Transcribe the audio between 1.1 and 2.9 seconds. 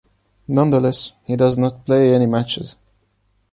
he does not play any matches.